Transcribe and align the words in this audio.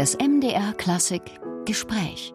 Das 0.00 0.16
MDR 0.16 0.72
Klassik 0.72 1.20
Gespräch. 1.66 2.32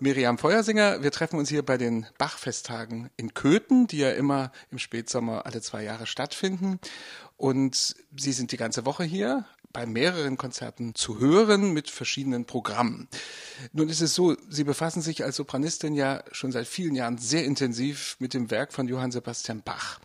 Miriam 0.00 0.36
Feuersinger, 0.36 1.02
wir 1.02 1.10
treffen 1.10 1.38
uns 1.38 1.48
hier 1.48 1.64
bei 1.64 1.78
den 1.78 2.04
Bachfesttagen 2.18 3.08
in 3.16 3.32
Köthen, 3.32 3.86
die 3.86 3.96
ja 3.96 4.10
immer 4.10 4.52
im 4.70 4.78
Spätsommer 4.78 5.46
alle 5.46 5.62
zwei 5.62 5.82
Jahre 5.82 6.06
stattfinden. 6.06 6.78
Und 7.38 7.96
Sie 8.14 8.32
sind 8.32 8.52
die 8.52 8.58
ganze 8.58 8.84
Woche 8.84 9.04
hier 9.04 9.46
bei 9.72 9.86
mehreren 9.86 10.36
Konzerten 10.36 10.94
zu 10.94 11.18
hören 11.18 11.72
mit 11.72 11.88
verschiedenen 11.88 12.44
Programmen. 12.44 13.08
Nun 13.72 13.88
ist 13.88 14.02
es 14.02 14.14
so, 14.14 14.36
Sie 14.50 14.64
befassen 14.64 15.00
sich 15.00 15.24
als 15.24 15.36
Sopranistin 15.36 15.94
ja 15.94 16.22
schon 16.32 16.52
seit 16.52 16.66
vielen 16.66 16.94
Jahren 16.94 17.16
sehr 17.16 17.46
intensiv 17.46 18.16
mit 18.18 18.34
dem 18.34 18.50
Werk 18.50 18.74
von 18.74 18.88
Johann 18.88 19.10
Sebastian 19.10 19.62
Bach. 19.62 20.00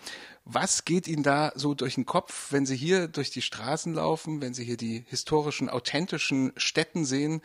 Was 0.45 0.83
geht 0.83 1.07
Ihnen 1.07 1.23
da 1.23 1.53
so 1.55 1.73
durch 1.73 1.95
den 1.95 2.05
Kopf, 2.05 2.51
wenn 2.51 2.65
Sie 2.65 2.75
hier 2.75 3.07
durch 3.07 3.31
die 3.31 3.41
Straßen 3.41 3.93
laufen, 3.93 4.41
wenn 4.41 4.53
Sie 4.53 4.65
hier 4.65 4.77
die 4.77 5.05
historischen, 5.07 5.69
authentischen 5.69 6.51
Städten 6.57 7.05
sehen, 7.05 7.41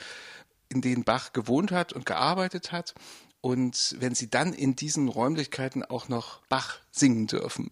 in 0.69 0.81
denen 0.81 1.05
Bach 1.05 1.33
gewohnt 1.33 1.71
hat 1.71 1.93
und 1.93 2.07
gearbeitet 2.07 2.73
hat? 2.73 2.95
Und 3.41 3.95
wenn 4.01 4.17
Sie 4.17 4.29
dann 4.29 4.53
in 4.53 4.75
diesen 4.75 5.09
Räumlichkeiten 5.09 5.85
auch 5.85 6.09
noch 6.09 6.41
Bach 6.49 6.79
singen 6.91 7.29
dürfen? 7.29 7.71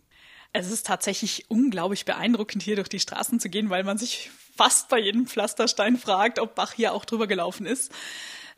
Es 0.53 0.71
ist 0.71 0.87
tatsächlich 0.87 1.51
unglaublich 1.51 2.05
beeindruckend, 2.05 2.63
hier 2.63 2.77
durch 2.77 2.89
die 2.89 3.01
Straßen 3.01 3.41
zu 3.41 3.51
gehen, 3.51 3.69
weil 3.69 3.85
man 3.85 3.99
sich 3.99 4.31
fast 4.57 4.89
bei 4.89 4.99
jedem 4.99 5.27
Pflasterstein 5.27 5.99
fragt, 5.99 6.39
ob 6.39 6.55
Bach 6.55 6.73
hier 6.73 6.93
auch 6.93 7.05
drüber 7.05 7.27
gelaufen 7.27 7.67
ist. 7.67 7.93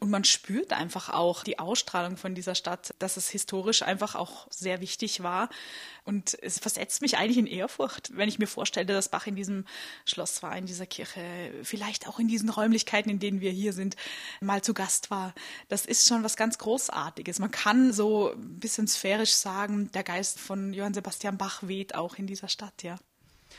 Und 0.01 0.11
man 0.11 0.23
spürt 0.23 0.73
einfach 0.73 1.09
auch 1.09 1.43
die 1.43 1.59
Ausstrahlung 1.59 2.17
von 2.17 2.37
dieser 2.37 2.55
Stadt, 2.55 2.95
dass 3.01 3.17
es 3.17 3.29
historisch 3.29 3.83
einfach 3.83 4.15
auch 4.15 4.47
sehr 4.49 4.81
wichtig 4.81 5.25
war. 5.25 5.49
Und 6.05 6.39
es 6.41 6.61
versetzt 6.61 7.03
mich 7.03 7.19
eigentlich 7.19 7.37
in 7.37 7.49
Ehrfurcht, 7.49 8.17
wenn 8.17 8.29
ich 8.29 8.39
mir 8.39 8.47
vorstelle, 8.47 8.87
dass 8.87 9.09
Bach 9.09 9.27
in 9.27 9.35
diesem 9.35 9.65
Schloss 10.05 10.43
war, 10.43 10.57
in 10.57 10.67
dieser 10.67 10.87
Kirche, 10.87 11.21
vielleicht 11.65 12.07
auch 12.07 12.21
in 12.21 12.29
diesen 12.29 12.49
Räumlichkeiten, 12.49 13.11
in 13.11 13.19
denen 13.19 13.41
wir 13.41 13.51
hier 13.51 13.73
sind, 13.73 13.97
mal 14.41 14.63
zu 14.63 14.73
Gast 14.73 15.11
war. 15.11 15.35
Das 15.69 15.85
ist 15.85 16.07
schon 16.07 16.23
was 16.23 16.37
ganz 16.37 16.59
Großartiges. 16.59 17.41
Man 17.41 17.51
kann 17.51 17.93
so 17.93 18.31
ein 18.33 18.61
bisschen 18.61 18.87
sphärisch 18.87 19.33
sagen, 19.33 19.91
der 19.93 20.05
Geist 20.05 20.39
von 20.39 20.73
Johann 20.73 20.95
Sebastian 20.95 21.39
Bach 21.39 21.65
weht 21.67 21.97
auch 21.97 22.15
in 22.15 22.29
dieser 22.29 22.49
Stadt, 22.49 22.85
ja. 22.85 22.99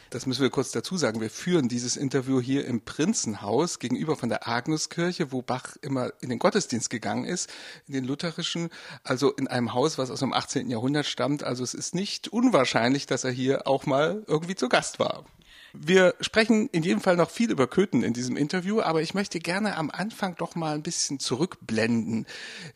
Das 0.09 0.25
müssen 0.25 0.41
wir 0.41 0.49
kurz 0.49 0.71
dazu 0.71 0.97
sagen. 0.97 1.21
Wir 1.21 1.29
führen 1.29 1.69
dieses 1.69 1.95
Interview 1.95 2.41
hier 2.41 2.65
im 2.65 2.81
Prinzenhaus 2.81 3.77
gegenüber 3.77 4.15
von 4.15 4.29
der 4.29 4.47
Agnuskirche, 4.47 5.31
wo 5.31 5.43
Bach 5.43 5.75
immer 5.81 6.11
in 6.21 6.29
den 6.29 6.39
Gottesdienst 6.39 6.89
gegangen 6.89 7.25
ist, 7.25 7.49
in 7.87 7.93
den 7.93 8.05
lutherischen, 8.05 8.69
also 9.03 9.31
in 9.31 9.47
einem 9.47 9.73
Haus, 9.73 9.99
was 9.99 10.09
aus 10.09 10.21
dem 10.21 10.33
18. 10.33 10.69
Jahrhundert 10.69 11.05
stammt. 11.05 11.43
Also 11.43 11.63
es 11.63 11.75
ist 11.75 11.93
nicht 11.93 12.27
unwahrscheinlich, 12.27 13.05
dass 13.05 13.23
er 13.23 13.31
hier 13.31 13.67
auch 13.67 13.85
mal 13.85 14.23
irgendwie 14.25 14.55
zu 14.55 14.67
Gast 14.67 14.97
war. 14.97 15.25
Wir 15.73 16.15
sprechen 16.19 16.67
in 16.71 16.81
jedem 16.81 17.01
Fall 17.01 17.15
noch 17.15 17.29
viel 17.29 17.51
über 17.51 17.67
Köthen 17.67 18.01
in 18.01 18.13
diesem 18.13 18.35
Interview, 18.35 18.81
aber 18.81 19.03
ich 19.03 19.13
möchte 19.13 19.39
gerne 19.39 19.77
am 19.77 19.91
Anfang 19.91 20.35
doch 20.35 20.55
mal 20.55 20.73
ein 20.73 20.81
bisschen 20.81 21.19
zurückblenden, 21.19 22.25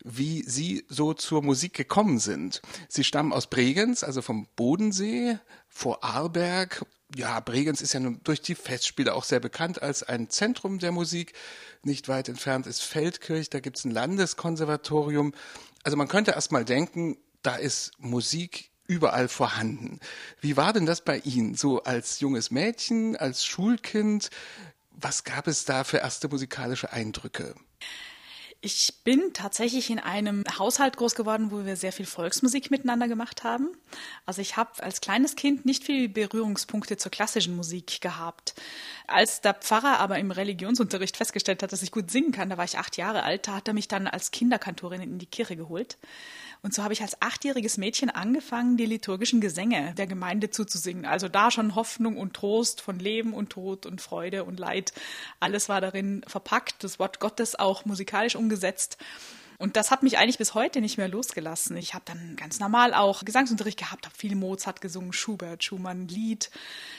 wie 0.04 0.44
Sie 0.44 0.84
so 0.88 1.12
zur 1.12 1.42
Musik 1.42 1.74
gekommen 1.74 2.20
sind. 2.20 2.62
Sie 2.88 3.02
stammen 3.02 3.32
aus 3.32 3.48
Bregenz, 3.48 4.04
also 4.04 4.22
vom 4.22 4.46
Bodensee, 4.54 5.38
vor 5.68 6.04
Arlberg 6.04 6.86
ja, 7.16 7.40
Bregenz 7.40 7.80
ist 7.80 7.94
ja 7.94 8.00
nun 8.00 8.20
durch 8.24 8.40
die 8.40 8.54
Festspiele 8.54 9.14
auch 9.14 9.24
sehr 9.24 9.40
bekannt 9.40 9.82
als 9.82 10.02
ein 10.02 10.30
Zentrum 10.30 10.78
der 10.78 10.92
Musik. 10.92 11.32
Nicht 11.82 12.08
weit 12.08 12.28
entfernt 12.28 12.66
ist 12.66 12.82
Feldkirch, 12.82 13.50
da 13.50 13.60
gibt's 13.60 13.84
ein 13.84 13.90
Landeskonservatorium. 13.90 15.32
Also 15.82 15.96
man 15.96 16.08
könnte 16.08 16.32
erst 16.32 16.52
mal 16.52 16.64
denken, 16.64 17.16
da 17.42 17.56
ist 17.56 17.92
Musik 17.98 18.70
überall 18.86 19.28
vorhanden. 19.28 20.00
Wie 20.40 20.56
war 20.56 20.72
denn 20.72 20.86
das 20.86 21.02
bei 21.02 21.18
Ihnen? 21.18 21.54
So 21.54 21.82
als 21.82 22.20
junges 22.20 22.50
Mädchen, 22.50 23.16
als 23.16 23.44
Schulkind? 23.44 24.30
Was 24.90 25.24
gab 25.24 25.46
es 25.46 25.64
da 25.64 25.84
für 25.84 25.98
erste 25.98 26.28
musikalische 26.28 26.92
Eindrücke? 26.92 27.54
Ich 28.64 28.94
bin 29.04 29.34
tatsächlich 29.34 29.90
in 29.90 29.98
einem 29.98 30.42
Haushalt 30.58 30.96
groß 30.96 31.14
geworden, 31.16 31.50
wo 31.50 31.66
wir 31.66 31.76
sehr 31.76 31.92
viel 31.92 32.06
Volksmusik 32.06 32.70
miteinander 32.70 33.08
gemacht 33.08 33.44
haben. 33.44 33.68
Also 34.24 34.40
ich 34.40 34.56
habe 34.56 34.82
als 34.82 35.02
kleines 35.02 35.36
Kind 35.36 35.66
nicht 35.66 35.84
viele 35.84 36.08
Berührungspunkte 36.08 36.96
zur 36.96 37.10
klassischen 37.10 37.56
Musik 37.56 38.00
gehabt. 38.00 38.54
Als 39.06 39.42
der 39.42 39.52
Pfarrer 39.52 40.00
aber 40.00 40.18
im 40.18 40.30
Religionsunterricht 40.30 41.14
festgestellt 41.14 41.62
hat, 41.62 41.74
dass 41.74 41.82
ich 41.82 41.92
gut 41.92 42.10
singen 42.10 42.32
kann, 42.32 42.48
da 42.48 42.56
war 42.56 42.64
ich 42.64 42.78
acht 42.78 42.96
Jahre 42.96 43.24
alt, 43.24 43.48
da 43.48 43.56
hat 43.56 43.68
er 43.68 43.74
mich 43.74 43.86
dann 43.86 44.06
als 44.06 44.30
Kinderkantorin 44.30 45.02
in 45.02 45.18
die 45.18 45.26
Kirche 45.26 45.56
geholt. 45.56 45.98
Und 46.64 46.72
so 46.72 46.82
habe 46.82 46.94
ich 46.94 47.02
als 47.02 47.20
achtjähriges 47.20 47.76
Mädchen 47.76 48.08
angefangen, 48.08 48.78
die 48.78 48.86
liturgischen 48.86 49.42
Gesänge 49.42 49.92
der 49.98 50.06
Gemeinde 50.06 50.48
zuzusingen. 50.48 51.04
Also 51.04 51.28
da 51.28 51.50
schon 51.50 51.74
Hoffnung 51.74 52.16
und 52.16 52.32
Trost 52.32 52.80
von 52.80 52.98
Leben 52.98 53.34
und 53.34 53.50
Tod 53.50 53.84
und 53.84 54.00
Freude 54.00 54.44
und 54.44 54.58
Leid. 54.58 54.94
Alles 55.40 55.68
war 55.68 55.82
darin 55.82 56.24
verpackt, 56.26 56.82
das 56.82 56.98
Wort 56.98 57.20
Gottes 57.20 57.54
auch 57.54 57.84
musikalisch 57.84 58.34
umgesetzt. 58.34 58.96
Und 59.58 59.76
das 59.76 59.90
hat 59.90 60.02
mich 60.02 60.18
eigentlich 60.18 60.38
bis 60.38 60.54
heute 60.54 60.80
nicht 60.80 60.98
mehr 60.98 61.08
losgelassen. 61.08 61.76
Ich 61.76 61.94
habe 61.94 62.04
dann 62.06 62.36
ganz 62.36 62.58
normal 62.60 62.94
auch 62.94 63.24
Gesangsunterricht 63.24 63.78
gehabt, 63.78 64.06
habe 64.06 64.16
viel 64.16 64.34
Mozart 64.34 64.80
gesungen, 64.80 65.12
Schubert, 65.12 65.64
Schumann, 65.64 66.08
Lied, 66.08 66.50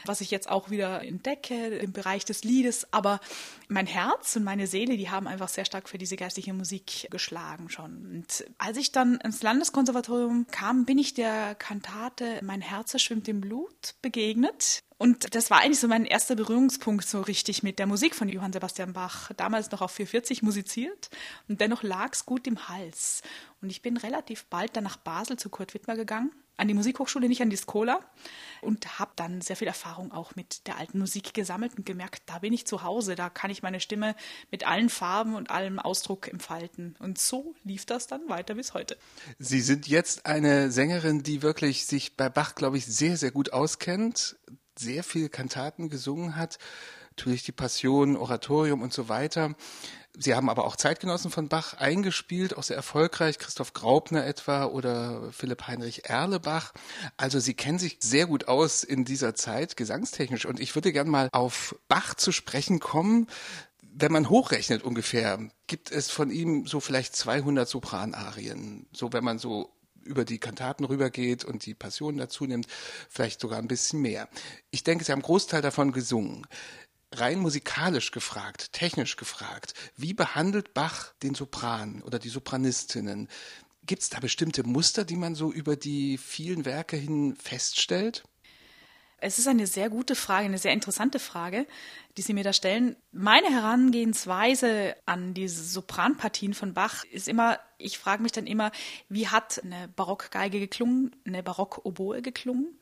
was 0.05 0.21
ich 0.21 0.31
jetzt 0.31 0.49
auch 0.49 0.69
wieder 0.69 1.03
entdecke 1.03 1.67
im 1.77 1.91
Bereich 1.91 2.25
des 2.25 2.43
Liedes. 2.43 2.91
Aber 2.93 3.19
mein 3.67 3.87
Herz 3.87 4.35
und 4.35 4.43
meine 4.43 4.67
Seele, 4.67 4.97
die 4.97 5.09
haben 5.09 5.27
einfach 5.27 5.49
sehr 5.49 5.65
stark 5.65 5.89
für 5.89 5.97
diese 5.97 6.15
geistliche 6.15 6.53
Musik 6.53 7.07
geschlagen 7.11 7.69
schon. 7.69 8.05
Und 8.05 8.45
als 8.57 8.77
ich 8.77 8.91
dann 8.91 9.15
ins 9.17 9.43
Landeskonservatorium 9.43 10.47
kam, 10.51 10.85
bin 10.85 10.97
ich 10.97 11.13
der 11.13 11.55
Kantate 11.55 12.39
Mein 12.41 12.61
Herz 12.61 12.99
schwimmt 13.01 13.27
im 13.27 13.41
Blut 13.41 13.95
begegnet. 14.01 14.84
Und 14.97 15.35
das 15.35 15.51
war 15.51 15.59
eigentlich 15.59 15.79
so 15.79 15.89
mein 15.89 16.05
erster 16.05 16.35
Berührungspunkt 16.35 17.05
so 17.05 17.19
richtig 17.19 17.63
mit 17.63 17.79
der 17.79 17.85
Musik 17.85 18.15
von 18.15 18.29
Johann 18.29 18.53
Sebastian 18.53 18.93
Bach. 18.93 19.29
Damals 19.35 19.69
noch 19.71 19.81
auf 19.81 19.91
440 19.91 20.41
musiziert 20.41 21.09
und 21.49 21.59
dennoch 21.59 21.83
lag 21.83 22.13
es 22.13 22.25
gut 22.25 22.47
im 22.47 22.69
Hals. 22.69 23.21
Und 23.61 23.69
ich 23.69 23.81
bin 23.81 23.97
relativ 23.97 24.45
bald 24.45 24.75
dann 24.77 24.85
nach 24.85 24.95
Basel 24.95 25.37
zu 25.37 25.49
Kurt 25.49 25.73
Wittmer 25.73 25.97
gegangen, 25.97 26.31
an 26.55 26.69
die 26.69 26.73
Musikhochschule, 26.73 27.27
nicht 27.27 27.41
an 27.41 27.49
die 27.49 27.57
Skola, 27.57 27.99
und 28.61 28.97
habe 28.97 29.11
dann 29.17 29.41
sehr 29.41 29.57
viel 29.57 29.67
Erfahrung 29.67 30.13
auch 30.13 30.37
mit 30.37 30.65
der 30.67 30.77
alten 30.77 30.99
Musik 30.99 31.33
gesammelt 31.33 31.75
und 31.75 31.85
gemerkt, 31.85 32.23
da 32.27 32.39
bin 32.39 32.53
ich 32.53 32.65
zu 32.65 32.83
Hause, 32.83 33.15
da 33.15 33.29
kann 33.29 33.51
ich 33.51 33.63
meine 33.63 33.81
Stimme 33.81 34.15
mit 34.49 34.65
allen 34.65 34.89
Farben 34.89 35.35
und 35.35 35.49
allem 35.49 35.77
Ausdruck 35.79 36.29
entfalten. 36.29 36.95
Und 36.99 37.17
so 37.17 37.53
lief 37.65 37.85
das 37.85 38.07
dann 38.07 38.29
weiter 38.29 38.55
bis 38.55 38.73
heute. 38.73 38.97
Sie 39.39 39.59
sind 39.59 39.89
jetzt 39.89 40.25
eine 40.25 40.71
Sängerin, 40.71 41.21
die 41.21 41.41
wirklich 41.41 41.85
sich 41.85 42.15
bei 42.15 42.29
Bach, 42.29 42.55
glaube 42.55 42.77
ich, 42.77 42.85
sehr, 42.85 43.17
sehr 43.17 43.31
gut 43.31 43.51
auskennt 43.51 44.37
sehr 44.77 45.03
viele 45.03 45.29
Kantaten 45.29 45.89
gesungen 45.89 46.35
hat, 46.35 46.57
natürlich 47.09 47.43
die 47.43 47.51
Passion, 47.51 48.17
Oratorium 48.17 48.81
und 48.81 48.93
so 48.93 49.07
weiter. 49.07 49.55
Sie 50.17 50.33
haben 50.33 50.49
aber 50.49 50.65
auch 50.65 50.75
Zeitgenossen 50.75 51.31
von 51.31 51.49
Bach 51.49 51.73
eingespielt, 51.73 52.57
auch 52.57 52.63
sehr 52.63 52.77
erfolgreich, 52.77 53.37
Christoph 53.37 53.73
Graupner 53.73 54.25
etwa 54.25 54.65
oder 54.65 55.31
Philipp 55.31 55.67
Heinrich 55.67 56.09
Erlebach. 56.09 56.73
Also 57.17 57.39
Sie 57.39 57.53
kennen 57.53 57.79
sich 57.79 57.97
sehr 57.99 58.25
gut 58.25 58.47
aus 58.47 58.83
in 58.83 59.05
dieser 59.05 59.35
Zeit 59.35 59.75
gesangstechnisch 59.75 60.45
und 60.45 60.59
ich 60.59 60.73
würde 60.75 60.93
gern 60.93 61.09
mal 61.09 61.29
auf 61.31 61.75
Bach 61.87 62.13
zu 62.13 62.31
sprechen 62.31 62.79
kommen. 62.79 63.27
Wenn 63.81 64.11
man 64.11 64.29
hochrechnet 64.29 64.83
ungefähr, 64.83 65.39
gibt 65.67 65.91
es 65.91 66.09
von 66.09 66.29
ihm 66.29 66.67
so 66.67 66.79
vielleicht 66.79 67.15
200 67.15 67.67
Sopranarien. 67.67 68.87
So 68.93 69.13
wenn 69.13 69.23
man 69.23 69.39
so 69.39 69.71
über 70.05 70.23
die 70.23 70.39
Kantaten 70.39 70.85
rübergeht 70.85 71.43
und 71.43 71.65
die 71.65 71.73
Passion 71.73 72.17
dazu 72.17 72.45
nimmt, 72.45 72.67
vielleicht 73.09 73.41
sogar 73.41 73.59
ein 73.59 73.67
bisschen 73.67 74.01
mehr. 74.01 74.29
Ich 74.71 74.83
denke, 74.83 75.03
Sie 75.03 75.11
haben 75.11 75.19
einen 75.19 75.25
Großteil 75.25 75.61
davon 75.61 75.91
gesungen. 75.91 76.47
Rein 77.11 77.39
musikalisch 77.39 78.11
gefragt, 78.11 78.73
technisch 78.73 79.15
gefragt, 79.15 79.73
wie 79.95 80.13
behandelt 80.13 80.73
Bach 80.73 81.13
den 81.23 81.35
Sopran 81.35 82.01
oder 82.01 82.19
die 82.19 82.29
Sopranistinnen? 82.29 83.29
Gibt 83.85 84.01
es 84.01 84.09
da 84.09 84.19
bestimmte 84.19 84.63
Muster, 84.63 85.05
die 85.05 85.15
man 85.15 85.35
so 85.35 85.51
über 85.51 85.75
die 85.75 86.17
vielen 86.17 86.65
Werke 86.65 86.97
hin 86.97 87.35
feststellt? 87.35 88.23
Es 89.17 89.39
ist 89.39 89.47
eine 89.47 89.65
sehr 89.65 89.89
gute 89.89 90.13
Frage, 90.13 90.45
eine 90.45 90.57
sehr 90.57 90.73
interessante 90.73 91.19
Frage, 91.19 91.65
die 92.17 92.21
Sie 92.21 92.33
mir 92.33 92.43
da 92.43 92.53
stellen. 92.53 92.97
Meine 93.11 93.49
Herangehensweise 93.49 94.95
an 95.05 95.33
diese 95.33 95.63
Sopranpartien 95.63 96.53
von 96.53 96.73
Bach 96.73 97.05
ist 97.05 97.27
immer, 97.27 97.59
ich 97.77 97.97
frage 97.97 98.21
mich 98.21 98.33
dann 98.33 98.45
immer, 98.45 98.71
wie 99.07 99.27
hat 99.29 99.61
eine 99.63 99.87
Barockgeige 99.87 100.59
geklungen, 100.59 101.15
eine 101.25 101.43
Barockoboe 101.43 102.21
geklungen? 102.21 102.77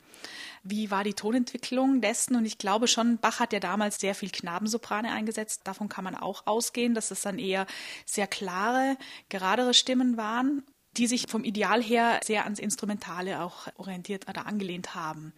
Wie 0.64 0.90
war 0.90 1.04
die 1.04 1.14
Tonentwicklung 1.14 2.02
dessen? 2.02 2.36
Und 2.36 2.46
ich 2.46 2.58
glaube 2.58 2.88
schon, 2.88 3.18
Bach 3.18 3.40
hat 3.40 3.54
ja 3.54 3.60
damals 3.60 4.00
sehr 4.00 4.16
viel 4.16 4.30
Knabensoprane 4.30 5.12
eingesetzt. 5.12 5.62
Davon 5.66 5.90
kann 5.90 6.04
man 6.04 6.16
auch 6.16 6.48
ausgehen, 6.48 6.96
dass 6.96 7.12
es 7.12 7.22
dann 7.22 7.38
eher 7.38 7.68
sehr 8.06 8.28
klare, 8.28 8.98
geradere 9.30 9.74
Stimmen 9.74 10.18
waren 10.18 10.64
die 10.98 11.08
sich 11.08 11.26
vom 11.28 11.44
Ideal 11.44 11.82
her 11.82 12.20
sehr 12.24 12.44
ans 12.44 12.60
Instrumentale 12.60 13.42
auch 13.42 13.68
orientiert 13.78 14.30
oder 14.30 14.46
angelehnt 14.46 14.96
haben. 14.96 15.34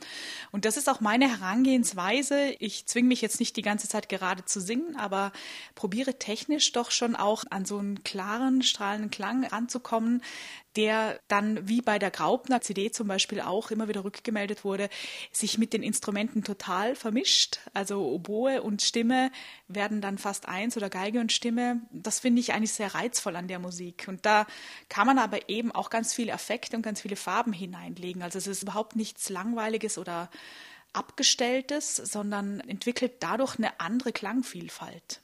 Und 0.51 0.65
das 0.65 0.77
ist 0.77 0.89
auch 0.89 0.99
meine 0.99 1.29
Herangehensweise. 1.29 2.55
Ich 2.59 2.85
zwinge 2.85 3.07
mich 3.07 3.21
jetzt 3.21 3.39
nicht 3.39 3.55
die 3.55 3.61
ganze 3.61 3.87
Zeit 3.87 4.09
gerade 4.09 4.45
zu 4.45 4.59
singen, 4.59 4.95
aber 4.97 5.31
probiere 5.75 6.19
technisch 6.19 6.71
doch 6.71 6.91
schon 6.91 7.15
auch 7.15 7.43
an 7.49 7.65
so 7.65 7.77
einen 7.77 8.03
klaren, 8.03 8.61
strahlenden 8.61 9.11
Klang 9.11 9.45
ranzukommen, 9.45 10.21
der 10.75 11.19
dann 11.27 11.67
wie 11.67 11.81
bei 11.81 11.99
der 11.99 12.11
Graupner 12.11 12.61
CD 12.61 12.91
zum 12.91 13.07
Beispiel 13.07 13.41
auch 13.41 13.71
immer 13.71 13.87
wieder 13.87 14.03
rückgemeldet 14.03 14.63
wurde, 14.63 14.89
sich 15.31 15.57
mit 15.57 15.73
den 15.73 15.83
Instrumenten 15.83 16.43
total 16.43 16.95
vermischt. 16.95 17.59
Also 17.73 18.05
Oboe 18.05 18.61
und 18.61 18.81
Stimme 18.81 19.31
werden 19.67 20.01
dann 20.01 20.17
fast 20.17 20.47
eins 20.47 20.77
oder 20.77 20.89
Geige 20.89 21.19
und 21.19 21.31
Stimme. 21.31 21.81
Das 21.91 22.19
finde 22.19 22.41
ich 22.41 22.53
eigentlich 22.53 22.73
sehr 22.73 22.93
reizvoll 22.93 23.35
an 23.35 23.47
der 23.47 23.59
Musik. 23.59 24.05
Und 24.07 24.25
da 24.25 24.45
kann 24.89 25.07
man 25.07 25.17
aber 25.17 25.49
eben 25.49 25.71
auch 25.71 25.89
ganz 25.89 26.13
viele 26.13 26.31
Effekte 26.31 26.75
und 26.75 26.83
ganz 26.83 27.01
viele 27.01 27.15
Farben 27.15 27.53
hineinlegen. 27.53 28.21
Also 28.21 28.37
es 28.37 28.47
ist 28.47 28.63
überhaupt 28.63 28.95
nichts 28.95 29.29
Langweiliges 29.29 29.97
oder 29.97 30.29
Abgestelltes, 30.93 31.97
sondern 31.97 32.61
entwickelt 32.61 33.15
dadurch 33.19 33.57
eine 33.57 33.79
andere 33.79 34.13
Klangvielfalt. 34.13 35.21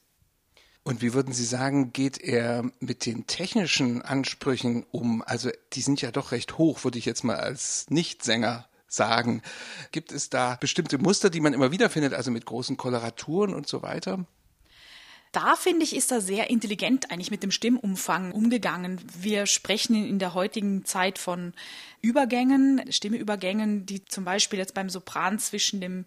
Und 0.83 1.01
wie 1.01 1.13
würden 1.13 1.33
Sie 1.33 1.45
sagen, 1.45 1.93
geht 1.93 2.19
er 2.19 2.63
mit 2.79 3.05
den 3.05 3.27
technischen 3.27 4.01
Ansprüchen 4.01 4.85
um? 4.91 5.21
Also 5.21 5.51
die 5.73 5.81
sind 5.81 6.01
ja 6.01 6.11
doch 6.11 6.31
recht 6.31 6.57
hoch, 6.57 6.83
würde 6.83 6.97
ich 6.97 7.05
jetzt 7.05 7.23
mal 7.23 7.35
als 7.35 7.85
Nichtsänger 7.89 8.67
sagen. 8.87 9.41
Gibt 9.91 10.11
es 10.11 10.29
da 10.29 10.57
bestimmte 10.59 10.97
Muster, 10.97 11.29
die 11.29 11.39
man 11.39 11.53
immer 11.53 11.71
wieder 11.71 11.89
findet, 11.89 12.13
also 12.13 12.31
mit 12.31 12.45
großen 12.45 12.77
Koloraturen 12.77 13.53
und 13.53 13.67
so 13.67 13.83
weiter? 13.83 14.25
Da 15.31 15.55
finde 15.55 15.83
ich, 15.83 15.95
ist 15.95 16.11
er 16.11 16.19
sehr 16.19 16.49
intelligent 16.49 17.09
eigentlich 17.09 17.31
mit 17.31 17.41
dem 17.41 17.51
Stimmumfang 17.51 18.33
umgegangen. 18.33 18.99
Wir 19.17 19.45
sprechen 19.45 19.95
in 20.05 20.19
der 20.19 20.33
heutigen 20.33 20.83
Zeit 20.83 21.17
von 21.17 21.53
Übergängen, 22.01 22.83
Stimmeübergängen, 22.91 23.85
die 23.85 24.03
zum 24.03 24.25
Beispiel 24.25 24.59
jetzt 24.59 24.73
beim 24.73 24.89
Sopran 24.89 25.39
zwischen 25.39 25.79
dem 25.79 26.05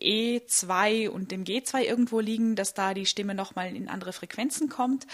E2 0.00 1.08
und 1.08 1.30
dem 1.30 1.44
G2 1.44 1.82
irgendwo 1.82 2.20
liegen, 2.20 2.56
dass 2.56 2.74
da 2.74 2.94
die 2.94 3.06
Stimme 3.06 3.34
nochmal 3.34 3.74
in 3.74 3.88
andere 3.88 4.12
Frequenzen 4.12 4.68
kommt. 4.68 5.06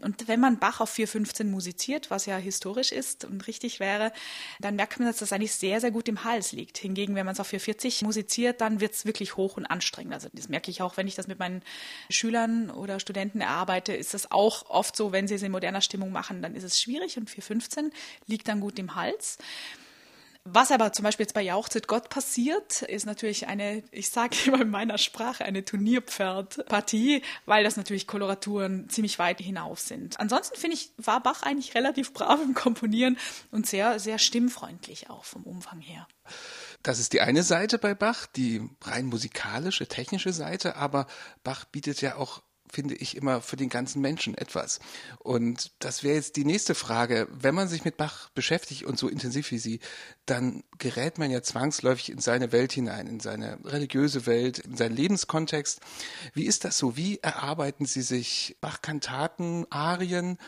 Und 0.00 0.28
wenn 0.28 0.40
man 0.40 0.58
Bach 0.58 0.80
auf 0.80 0.94
4.15 0.94 1.44
musiziert, 1.44 2.10
was 2.10 2.26
ja 2.26 2.36
historisch 2.36 2.92
ist 2.92 3.24
und 3.24 3.46
richtig 3.46 3.80
wäre, 3.80 4.12
dann 4.60 4.76
merkt 4.76 4.98
man, 4.98 5.08
dass 5.08 5.18
das 5.18 5.32
eigentlich 5.32 5.54
sehr, 5.54 5.80
sehr 5.80 5.90
gut 5.90 6.08
im 6.08 6.24
Hals 6.24 6.52
liegt. 6.52 6.78
Hingegen, 6.78 7.14
wenn 7.14 7.26
man 7.26 7.34
es 7.34 7.40
auf 7.40 7.52
4.40 7.52 8.04
musiziert, 8.04 8.60
dann 8.60 8.80
wird 8.80 8.94
es 8.94 9.04
wirklich 9.04 9.36
hoch 9.36 9.56
und 9.56 9.66
anstrengend. 9.66 10.14
Also 10.14 10.28
das 10.32 10.48
merke 10.48 10.70
ich 10.70 10.82
auch, 10.82 10.96
wenn 10.96 11.06
ich 11.06 11.14
das 11.14 11.26
mit 11.26 11.38
meinen 11.38 11.62
Schülern 12.08 12.70
oder 12.70 13.00
Studenten 13.00 13.40
erarbeite, 13.40 13.92
ist 13.92 14.14
das 14.14 14.30
auch 14.30 14.68
oft 14.70 14.96
so, 14.96 15.12
wenn 15.12 15.28
sie 15.28 15.34
es 15.34 15.42
in 15.42 15.52
moderner 15.52 15.80
Stimmung 15.80 16.12
machen, 16.12 16.42
dann 16.42 16.54
ist 16.54 16.64
es 16.64 16.80
schwierig 16.80 17.18
und 17.18 17.30
4.15 17.30 17.90
liegt 18.26 18.48
dann 18.48 18.60
gut 18.60 18.78
im 18.78 18.94
Hals. 18.94 19.38
Was 20.44 20.70
aber 20.70 20.92
zum 20.92 21.02
Beispiel 21.02 21.24
jetzt 21.24 21.34
bei 21.34 21.42
Jauchzit 21.42 21.86
Gott 21.86 22.08
passiert, 22.08 22.80
ist 22.82 23.04
natürlich 23.04 23.46
eine, 23.46 23.82
ich 23.90 24.08
sage 24.08 24.36
immer 24.46 24.62
in 24.62 24.70
meiner 24.70 24.96
Sprache, 24.96 25.44
eine 25.44 25.64
Turnierpferdpartie, 25.64 27.22
weil 27.44 27.62
das 27.62 27.76
natürlich 27.76 28.06
Koloraturen 28.06 28.88
ziemlich 28.88 29.18
weit 29.18 29.40
hinauf 29.40 29.80
sind. 29.80 30.18
Ansonsten 30.18 30.56
finde 30.56 30.76
ich, 30.76 30.92
war 30.96 31.22
Bach 31.22 31.42
eigentlich 31.42 31.74
relativ 31.74 32.14
brav 32.14 32.40
im 32.42 32.54
Komponieren 32.54 33.18
und 33.50 33.66
sehr, 33.66 33.98
sehr 34.00 34.18
stimmfreundlich 34.18 35.10
auch 35.10 35.24
vom 35.24 35.42
Umfang 35.42 35.80
her. 35.80 36.08
Das 36.82 36.98
ist 36.98 37.12
die 37.12 37.20
eine 37.20 37.42
Seite 37.42 37.78
bei 37.78 37.94
Bach, 37.94 38.26
die 38.26 38.62
rein 38.82 39.06
musikalische, 39.06 39.86
technische 39.88 40.32
Seite, 40.32 40.76
aber 40.76 41.06
Bach 41.44 41.66
bietet 41.66 42.00
ja 42.00 42.16
auch 42.16 42.42
finde 42.72 42.94
ich 42.94 43.16
immer 43.16 43.40
für 43.40 43.56
den 43.56 43.68
ganzen 43.68 44.00
Menschen 44.00 44.34
etwas. 44.36 44.80
Und 45.18 45.72
das 45.78 46.02
wäre 46.02 46.14
jetzt 46.14 46.36
die 46.36 46.44
nächste 46.44 46.74
Frage. 46.74 47.28
Wenn 47.30 47.54
man 47.54 47.68
sich 47.68 47.84
mit 47.84 47.96
Bach 47.96 48.30
beschäftigt 48.30 48.84
und 48.84 48.98
so 48.98 49.08
intensiv 49.08 49.50
wie 49.50 49.58
Sie, 49.58 49.80
dann 50.26 50.62
gerät 50.78 51.18
man 51.18 51.30
ja 51.30 51.42
zwangsläufig 51.42 52.10
in 52.10 52.20
seine 52.20 52.52
Welt 52.52 52.72
hinein, 52.72 53.06
in 53.06 53.20
seine 53.20 53.58
religiöse 53.64 54.26
Welt, 54.26 54.58
in 54.58 54.76
seinen 54.76 54.96
Lebenskontext. 54.96 55.80
Wie 56.34 56.46
ist 56.46 56.64
das 56.64 56.78
so? 56.78 56.96
Wie 56.96 57.18
erarbeiten 57.18 57.86
Sie 57.86 58.02
sich 58.02 58.56
Bach-Kantaten, 58.60 59.66
Arien 59.70 60.38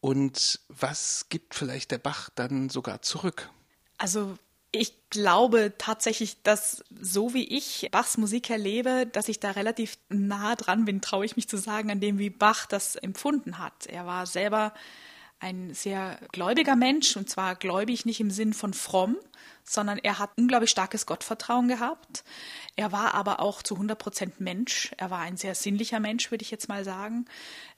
und 0.00 0.60
was 0.68 1.26
gibt 1.28 1.54
vielleicht 1.54 1.90
der 1.90 1.98
Bach 1.98 2.30
dann 2.34 2.68
sogar 2.68 3.02
zurück? 3.02 3.50
Also 3.98 4.38
ich 4.74 4.94
glaube 5.10 5.72
tatsächlich, 5.78 6.42
dass 6.42 6.84
so 7.00 7.34
wie 7.34 7.44
ich 7.44 7.88
Bachs 7.92 8.18
Musik 8.18 8.50
erlebe, 8.50 9.06
dass 9.06 9.28
ich 9.28 9.40
da 9.40 9.52
relativ 9.52 9.96
nah 10.08 10.56
dran 10.56 10.84
bin, 10.84 11.00
traue 11.00 11.24
ich 11.24 11.36
mich 11.36 11.48
zu 11.48 11.56
sagen, 11.56 11.90
an 11.90 12.00
dem, 12.00 12.18
wie 12.18 12.30
Bach 12.30 12.66
das 12.66 12.96
empfunden 12.96 13.58
hat. 13.58 13.86
Er 13.86 14.06
war 14.06 14.26
selber 14.26 14.72
ein 15.40 15.74
sehr 15.74 16.18
gläubiger 16.32 16.76
Mensch 16.76 17.16
und 17.16 17.28
zwar 17.28 17.54
gläubig 17.56 18.06
nicht 18.06 18.20
im 18.20 18.30
Sinn 18.30 18.54
von 18.54 18.72
fromm, 18.72 19.16
sondern 19.64 19.98
er 19.98 20.18
hat 20.18 20.30
unglaublich 20.36 20.70
starkes 20.70 21.06
Gottvertrauen 21.06 21.68
gehabt. 21.68 22.24
Er 22.76 22.92
war 22.92 23.14
aber 23.14 23.40
auch 23.40 23.62
zu 23.62 23.74
100 23.74 23.98
Prozent 23.98 24.40
Mensch. 24.40 24.92
Er 24.98 25.10
war 25.10 25.20
ein 25.20 25.36
sehr 25.36 25.54
sinnlicher 25.54 26.00
Mensch, 26.00 26.30
würde 26.30 26.42
ich 26.42 26.50
jetzt 26.50 26.68
mal 26.68 26.84
sagen. 26.84 27.24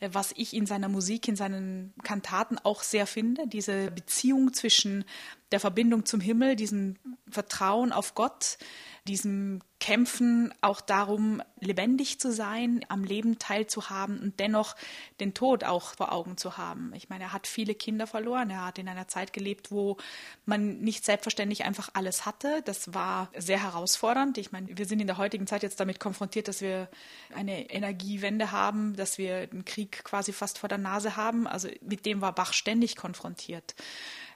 Äh, 0.00 0.10
was 0.12 0.32
ich 0.36 0.54
in 0.54 0.66
seiner 0.66 0.88
Musik, 0.88 1.28
in 1.28 1.36
seinen 1.36 1.94
Kantaten 2.02 2.58
auch 2.58 2.82
sehr 2.82 3.06
finde, 3.06 3.46
diese 3.46 3.90
Beziehung 3.90 4.52
zwischen 4.52 5.04
der 5.52 5.60
Verbindung 5.60 6.04
zum 6.06 6.20
Himmel, 6.20 6.56
diesem 6.56 6.96
Vertrauen 7.28 7.92
auf 7.92 8.14
Gott, 8.14 8.58
diesem 9.06 9.60
Kämpfen 9.86 10.52
auch 10.62 10.80
darum, 10.80 11.40
lebendig 11.60 12.18
zu 12.18 12.32
sein, 12.32 12.84
am 12.88 13.04
Leben 13.04 13.38
teilzuhaben 13.38 14.18
und 14.18 14.40
dennoch 14.40 14.74
den 15.20 15.32
Tod 15.32 15.62
auch 15.62 15.94
vor 15.94 16.10
Augen 16.10 16.36
zu 16.36 16.56
haben. 16.56 16.92
Ich 16.96 17.08
meine, 17.08 17.22
er 17.22 17.32
hat 17.32 17.46
viele 17.46 17.72
Kinder 17.72 18.08
verloren. 18.08 18.50
Er 18.50 18.66
hat 18.66 18.80
in 18.80 18.88
einer 18.88 19.06
Zeit 19.06 19.32
gelebt, 19.32 19.70
wo 19.70 19.96
man 20.44 20.80
nicht 20.80 21.04
selbstverständlich 21.04 21.64
einfach 21.64 21.88
alles 21.92 22.26
hatte. 22.26 22.62
Das 22.64 22.94
war 22.94 23.30
sehr 23.38 23.62
herausfordernd. 23.62 24.38
Ich 24.38 24.50
meine, 24.50 24.76
wir 24.76 24.86
sind 24.86 24.98
in 24.98 25.06
der 25.06 25.18
heutigen 25.18 25.46
Zeit 25.46 25.62
jetzt 25.62 25.78
damit 25.78 26.00
konfrontiert, 26.00 26.48
dass 26.48 26.62
wir 26.62 26.88
eine 27.32 27.70
Energiewende 27.70 28.50
haben, 28.50 28.96
dass 28.96 29.18
wir 29.18 29.36
einen 29.36 29.64
Krieg 29.64 30.02
quasi 30.02 30.32
fast 30.32 30.58
vor 30.58 30.68
der 30.68 30.78
Nase 30.78 31.14
haben. 31.14 31.46
Also 31.46 31.68
mit 31.80 32.06
dem 32.06 32.20
war 32.20 32.34
Bach 32.34 32.54
ständig 32.54 32.96
konfrontiert. 32.96 33.76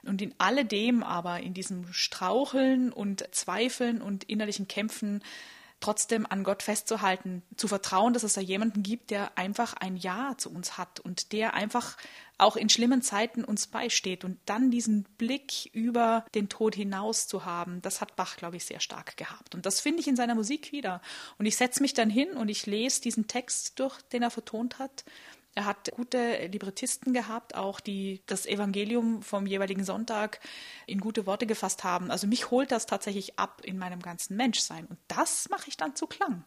Und 0.03 0.21
in 0.21 0.33
alledem 0.37 1.03
aber, 1.03 1.39
in 1.39 1.53
diesem 1.53 1.91
Straucheln 1.93 2.91
und 2.91 3.27
Zweifeln 3.31 4.01
und 4.01 4.23
innerlichen 4.23 4.67
Kämpfen, 4.67 5.23
trotzdem 5.81 6.25
an 6.29 6.43
Gott 6.43 6.63
festzuhalten, 6.63 7.41
zu 7.57 7.67
vertrauen, 7.67 8.13
dass 8.13 8.23
es 8.23 8.33
da 8.33 8.41
jemanden 8.41 8.83
gibt, 8.83 9.09
der 9.09 9.37
einfach 9.37 9.73
ein 9.73 9.97
Ja 9.97 10.35
zu 10.37 10.49
uns 10.51 10.77
hat 10.77 10.99
und 10.99 11.33
der 11.33 11.55
einfach 11.55 11.97
auch 12.37 12.55
in 12.55 12.69
schlimmen 12.69 13.01
Zeiten 13.01 13.43
uns 13.43 13.67
beisteht 13.67 14.23
und 14.23 14.39
dann 14.45 14.71
diesen 14.71 15.03
Blick 15.17 15.69
über 15.73 16.25
den 16.33 16.49
Tod 16.49 16.75
hinaus 16.75 17.27
zu 17.27 17.45
haben, 17.45 17.81
das 17.81 17.99
hat 17.99 18.15
Bach, 18.15 18.37
glaube 18.37 18.57
ich, 18.57 18.65
sehr 18.65 18.79
stark 18.79 19.17
gehabt. 19.17 19.53
Und 19.53 19.65
das 19.65 19.81
finde 19.81 19.99
ich 19.99 20.07
in 20.07 20.15
seiner 20.15 20.35
Musik 20.35 20.71
wieder. 20.71 21.01
Und 21.37 21.45
ich 21.45 21.57
setze 21.57 21.81
mich 21.81 21.93
dann 21.93 22.09
hin 22.09 22.31
und 22.31 22.49
ich 22.49 22.65
lese 22.65 23.01
diesen 23.01 23.27
Text 23.27 23.79
durch, 23.79 24.01
den 24.03 24.23
er 24.23 24.31
vertont 24.31 24.79
hat 24.79 25.03
er 25.53 25.65
hat 25.65 25.91
gute 25.91 26.47
Librettisten 26.47 27.13
gehabt, 27.13 27.55
auch 27.55 27.81
die 27.81 28.21
das 28.25 28.45
Evangelium 28.45 29.21
vom 29.21 29.45
jeweiligen 29.45 29.83
Sonntag 29.83 30.39
in 30.87 31.01
gute 31.01 31.25
Worte 31.25 31.45
gefasst 31.45 31.83
haben. 31.83 32.09
Also 32.09 32.25
mich 32.25 32.51
holt 32.51 32.71
das 32.71 32.85
tatsächlich 32.85 33.37
ab 33.37 33.61
in 33.65 33.77
meinem 33.77 34.01
ganzen 34.01 34.37
Menschsein. 34.37 34.85
Und 34.85 34.97
das 35.09 35.49
mache 35.49 35.67
ich 35.67 35.75
dann 35.75 35.95
zu 35.95 36.07
Klang. 36.07 36.45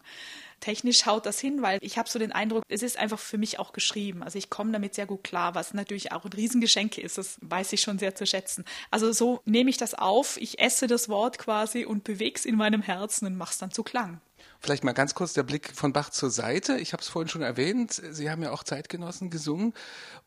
Technisch 0.59 1.05
haut 1.05 1.27
das 1.27 1.39
hin, 1.39 1.61
weil 1.61 1.77
ich 1.81 1.99
habe 1.99 2.09
so 2.09 2.17
den 2.17 2.31
Eindruck, 2.31 2.63
es 2.67 2.81
ist 2.81 2.97
einfach 2.97 3.19
für 3.19 3.37
mich 3.37 3.59
auch 3.59 3.73
geschrieben. 3.73 4.23
Also 4.23 4.39
ich 4.39 4.49
komme 4.49 4.71
damit 4.71 4.95
sehr 4.95 5.05
gut 5.05 5.23
klar, 5.23 5.53
was 5.53 5.75
natürlich 5.75 6.11
auch 6.11 6.25
ein 6.25 6.33
Riesengeschenk 6.33 6.97
ist. 6.97 7.19
Das 7.19 7.37
weiß 7.41 7.73
ich 7.73 7.81
schon 7.81 7.99
sehr 7.99 8.15
zu 8.15 8.25
schätzen. 8.25 8.65
Also 8.89 9.11
so 9.11 9.41
nehme 9.45 9.69
ich 9.69 9.77
das 9.77 9.93
auf, 9.93 10.37
ich 10.37 10.57
esse 10.59 10.87
das 10.87 11.09
Wort 11.09 11.37
quasi 11.37 11.85
und 11.85 12.03
bewege 12.03 12.39
es 12.39 12.45
in 12.45 12.55
meinem 12.55 12.81
Herzen 12.81 13.27
und 13.27 13.37
mache 13.37 13.51
es 13.51 13.59
dann 13.59 13.71
zu 13.71 13.83
Klang. 13.83 14.19
Vielleicht 14.59 14.83
mal 14.83 14.93
ganz 14.93 15.13
kurz 15.13 15.33
der 15.33 15.43
Blick 15.43 15.71
von 15.75 15.93
Bach 15.93 16.09
zur 16.09 16.31
Seite. 16.31 16.77
Ich 16.77 16.93
habe 16.93 17.01
es 17.01 17.07
vorhin 17.07 17.29
schon 17.29 17.41
erwähnt, 17.41 18.01
Sie 18.11 18.29
haben 18.31 18.41
ja 18.41 18.51
auch 18.51 18.63
Zeitgenossen 18.63 19.29
gesungen 19.29 19.73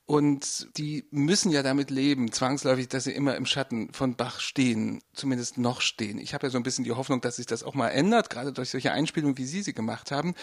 und 0.06 0.68
die 0.78 1.06
müssen 1.10 1.50
ja 1.50 1.62
damit 1.62 1.90
leben, 1.90 2.30
zwangsläufig, 2.32 2.88
dass 2.88 3.04
sie 3.04 3.12
immer 3.12 3.36
im 3.36 3.46
Schatten 3.46 3.92
von 3.92 4.16
Bach 4.16 4.40
stehen, 4.40 5.02
zumindest 5.12 5.58
noch 5.58 5.80
stehen. 5.80 6.18
Ich 6.18 6.34
habe 6.34 6.46
ja 6.46 6.50
so 6.50 6.56
ein 6.56 6.62
bisschen 6.62 6.84
die 6.84 6.92
Hoffnung, 6.92 7.20
dass 7.20 7.36
sich 7.36 7.46
das 7.46 7.62
auch 7.62 7.74
mal 7.74 7.88
ändert, 7.88 8.30
gerade 8.30 8.52
durch 8.52 8.70
solche 8.70 8.92
Einspielungen, 8.92 9.38
wie 9.38 9.44
Sie 9.44 9.62
sie 9.62 9.74
gemacht 9.74 10.10
haben. 10.10 10.34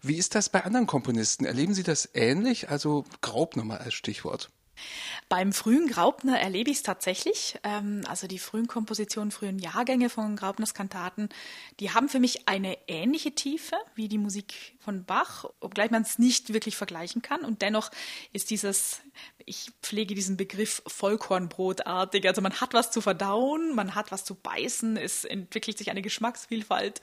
Wie 0.00 0.16
ist 0.16 0.34
das 0.34 0.48
bei 0.48 0.64
anderen 0.64 0.86
Komponisten? 0.86 1.44
Erleben 1.44 1.74
Sie 1.74 1.82
das 1.82 2.08
ähnlich? 2.14 2.70
Also 2.70 3.04
Graub 3.20 3.56
nochmal 3.56 3.78
als 3.78 3.94
Stichwort. 3.94 4.50
Beim 5.28 5.52
frühen 5.52 5.86
Graupner 5.86 6.38
erlebe 6.38 6.70
ich 6.70 6.78
es 6.78 6.82
tatsächlich. 6.82 7.58
Ähm, 7.62 8.02
also 8.06 8.26
die 8.26 8.38
frühen 8.38 8.66
Kompositionen, 8.66 9.30
frühen 9.30 9.58
Jahrgänge 9.58 10.08
von 10.08 10.36
Graupners 10.36 10.74
Kantaten, 10.74 11.28
die 11.80 11.90
haben 11.90 12.08
für 12.08 12.20
mich 12.20 12.48
eine 12.48 12.76
ähnliche 12.88 13.32
Tiefe 13.32 13.76
wie 13.94 14.08
die 14.08 14.18
Musik 14.18 14.76
von 14.78 15.04
Bach, 15.04 15.46
obgleich 15.60 15.90
man 15.90 16.02
es 16.02 16.18
nicht 16.18 16.52
wirklich 16.52 16.76
vergleichen 16.76 17.22
kann. 17.22 17.44
Und 17.44 17.62
dennoch 17.62 17.90
ist 18.32 18.50
dieses, 18.50 19.00
ich 19.46 19.70
pflege 19.82 20.14
diesen 20.14 20.36
Begriff 20.36 20.82
Vollkornbrotartig. 20.86 22.26
Also 22.26 22.40
man 22.40 22.60
hat 22.60 22.74
was 22.74 22.90
zu 22.90 23.00
verdauen, 23.00 23.74
man 23.74 23.94
hat 23.94 24.12
was 24.12 24.24
zu 24.24 24.34
beißen, 24.34 24.96
es 24.96 25.24
entwickelt 25.24 25.78
sich 25.78 25.90
eine 25.90 26.02
Geschmacksvielfalt, 26.02 27.00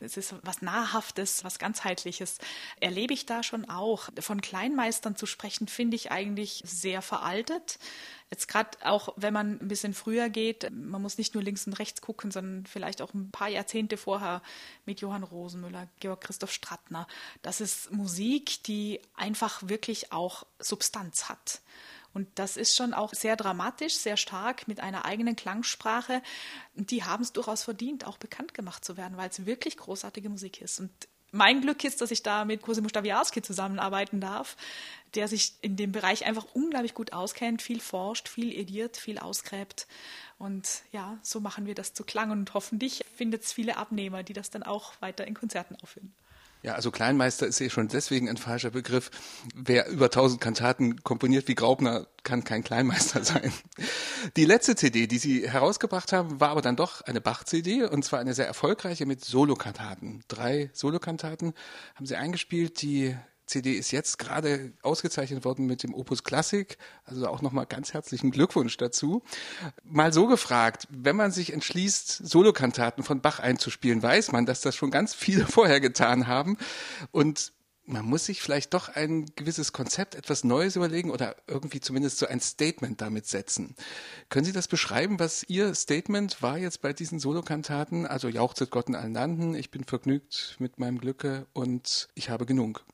es 0.00 0.16
ist 0.16 0.34
was 0.42 0.62
Nahrhaftes, 0.62 1.44
was 1.44 1.58
Ganzheitliches. 1.58 2.38
Erlebe 2.80 3.14
ich 3.14 3.26
da 3.26 3.42
schon 3.42 3.68
auch. 3.68 4.08
Von 4.20 4.40
Kleinmeistern 4.40 5.16
zu 5.16 5.26
sprechen, 5.26 5.68
finde 5.68 5.96
ich 5.96 6.10
eigentlich 6.10 6.62
sehr 6.64 7.02
veraltet. 7.02 7.78
Jetzt 8.30 8.48
gerade 8.48 8.70
auch, 8.82 9.14
wenn 9.16 9.32
man 9.32 9.60
ein 9.60 9.68
bisschen 9.68 9.94
früher 9.94 10.28
geht, 10.28 10.68
man 10.72 11.00
muss 11.00 11.16
nicht 11.16 11.34
nur 11.34 11.44
links 11.44 11.66
und 11.66 11.74
rechts 11.74 12.00
gucken, 12.00 12.32
sondern 12.32 12.66
vielleicht 12.66 13.00
auch 13.00 13.14
ein 13.14 13.30
paar 13.30 13.48
Jahrzehnte 13.48 13.96
vorher 13.96 14.42
mit 14.84 15.00
Johann 15.00 15.22
Rosenmüller, 15.22 15.88
Georg 16.00 16.22
Christoph 16.22 16.52
Strattner. 16.52 17.06
Das 17.42 17.60
ist 17.60 17.92
Musik, 17.92 18.64
die 18.64 19.00
einfach 19.14 19.68
wirklich 19.68 20.12
auch 20.12 20.44
Substanz 20.58 21.28
hat. 21.28 21.60
Und 22.14 22.26
das 22.36 22.56
ist 22.56 22.74
schon 22.74 22.94
auch 22.94 23.12
sehr 23.12 23.36
dramatisch, 23.36 23.94
sehr 23.94 24.16
stark 24.16 24.66
mit 24.66 24.80
einer 24.80 25.04
eigenen 25.04 25.36
Klangsprache. 25.36 26.22
Die 26.74 27.04
haben 27.04 27.22
es 27.22 27.32
durchaus 27.32 27.62
verdient, 27.62 28.06
auch 28.06 28.16
bekannt 28.16 28.54
gemacht 28.54 28.84
zu 28.84 28.96
werden, 28.96 29.18
weil 29.18 29.28
es 29.28 29.44
wirklich 29.44 29.76
großartige 29.76 30.30
Musik 30.30 30.62
ist. 30.62 30.80
Und 30.80 30.90
mein 31.36 31.60
Glück 31.60 31.84
ist, 31.84 32.00
dass 32.00 32.10
ich 32.10 32.22
da 32.22 32.44
mit 32.44 32.62
Cosimo 32.62 32.88
Stawiarski 32.88 33.42
zusammenarbeiten 33.42 34.20
darf, 34.20 34.56
der 35.14 35.28
sich 35.28 35.52
in 35.60 35.76
dem 35.76 35.92
Bereich 35.92 36.26
einfach 36.26 36.46
unglaublich 36.54 36.94
gut 36.94 37.12
auskennt, 37.12 37.62
viel 37.62 37.80
forscht, 37.80 38.28
viel 38.28 38.52
ediert, 38.52 38.96
viel 38.96 39.18
ausgräbt. 39.18 39.86
Und 40.38 40.82
ja, 40.92 41.18
so 41.22 41.40
machen 41.40 41.66
wir 41.66 41.74
das 41.74 41.94
zu 41.94 42.04
Klang 42.04 42.30
und 42.30 42.54
hoffentlich 42.54 43.04
findet 43.14 43.44
es 43.44 43.52
viele 43.52 43.76
Abnehmer, 43.76 44.22
die 44.22 44.32
das 44.32 44.50
dann 44.50 44.62
auch 44.62 44.92
weiter 45.00 45.26
in 45.26 45.34
Konzerten 45.34 45.76
aufführen. 45.82 46.12
Ja, 46.66 46.74
also 46.74 46.90
Kleinmeister 46.90 47.46
ist 47.46 47.60
eh 47.60 47.70
schon 47.70 47.86
deswegen 47.86 48.28
ein 48.28 48.38
falscher 48.38 48.72
Begriff. 48.72 49.12
Wer 49.54 49.86
über 49.86 50.10
tausend 50.10 50.40
Kantaten 50.40 51.04
komponiert 51.04 51.46
wie 51.46 51.54
Graupner, 51.54 52.08
kann 52.24 52.42
kein 52.42 52.64
Kleinmeister 52.64 53.22
sein. 53.24 53.52
Die 54.36 54.44
letzte 54.44 54.74
CD, 54.74 55.06
die 55.06 55.18
Sie 55.18 55.48
herausgebracht 55.48 56.12
haben, 56.12 56.40
war 56.40 56.48
aber 56.48 56.62
dann 56.62 56.74
doch 56.74 57.02
eine 57.02 57.20
Bach-CD 57.20 57.84
und 57.84 58.04
zwar 58.04 58.18
eine 58.18 58.34
sehr 58.34 58.48
erfolgreiche 58.48 59.06
mit 59.06 59.24
Solokantaten. 59.24 60.24
Drei 60.26 60.70
Solokantaten 60.72 61.54
haben 61.94 62.06
Sie 62.06 62.16
eingespielt, 62.16 62.82
die 62.82 63.16
CD 63.46 63.72
ist 63.72 63.90
jetzt 63.90 64.18
gerade 64.18 64.72
ausgezeichnet 64.82 65.44
worden 65.44 65.66
mit 65.66 65.82
dem 65.82 65.94
Opus 65.94 66.24
Classic. 66.24 66.76
Also 67.04 67.28
auch 67.28 67.42
nochmal 67.42 67.66
ganz 67.66 67.92
herzlichen 67.94 68.30
Glückwunsch 68.30 68.76
dazu. 68.76 69.22
Mal 69.84 70.12
so 70.12 70.26
gefragt, 70.26 70.86
wenn 70.90 71.16
man 71.16 71.30
sich 71.30 71.52
entschließt, 71.52 72.26
Solokantaten 72.26 73.04
von 73.04 73.20
Bach 73.20 73.38
einzuspielen, 73.38 74.02
weiß 74.02 74.32
man, 74.32 74.46
dass 74.46 74.60
das 74.60 74.74
schon 74.74 74.90
ganz 74.90 75.14
viele 75.14 75.46
vorher 75.46 75.80
getan 75.80 76.26
haben. 76.26 76.56
Und 77.12 77.52
man 77.86 78.04
muss 78.04 78.26
sich 78.26 78.42
vielleicht 78.42 78.74
doch 78.74 78.88
ein 78.88 79.26
gewisses 79.36 79.72
Konzept, 79.72 80.16
etwas 80.16 80.42
Neues 80.42 80.76
überlegen 80.76 81.10
oder 81.10 81.36
irgendwie 81.46 81.80
zumindest 81.80 82.18
so 82.18 82.26
ein 82.26 82.40
Statement 82.40 83.00
damit 83.00 83.26
setzen. 83.26 83.76
Können 84.28 84.44
Sie 84.44 84.52
das 84.52 84.66
beschreiben, 84.66 85.20
was 85.20 85.44
Ihr 85.48 85.74
Statement 85.74 86.42
war 86.42 86.58
jetzt 86.58 86.82
bei 86.82 86.92
diesen 86.92 87.20
Solokantaten? 87.20 88.06
Also 88.06 88.28
jauchzet 88.28 88.70
Gott 88.70 88.88
in 88.88 88.96
allen 88.96 89.14
Landen, 89.14 89.54
ich 89.54 89.70
bin 89.70 89.84
vergnügt 89.84 90.56
mit 90.58 90.78
meinem 90.78 90.98
Glücke 90.98 91.46
und 91.52 92.08
ich 92.14 92.28
habe 92.28 92.44
genug. 92.44 92.84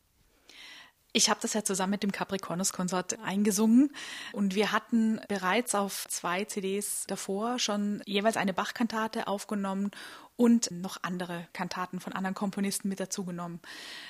Ich 1.15 1.29
habe 1.29 1.41
das 1.43 1.53
ja 1.53 1.63
zusammen 1.63 1.91
mit 1.91 2.03
dem 2.03 2.13
Capricornus-Konsort 2.13 3.19
eingesungen. 3.21 3.95
Und 4.33 4.55
wir 4.55 4.73
hatten 4.73 5.21
bereits 5.29 5.75
auf 5.75 6.07
zwei 6.09 6.45
CDs 6.45 7.05
davor 7.07 7.59
schon 7.59 8.03
jeweils 8.07 8.39
eine 8.39 8.55
Bach-Kantate 8.55 9.27
aufgenommen 9.27 9.91
und 10.43 10.73
noch 10.73 10.99
andere 11.03 11.47
Kantaten 11.53 12.01
von 12.01 12.15
anderen 12.15 12.35
Komponisten 12.35 12.89
mit 12.89 12.99
dazugenommen. 12.99 13.61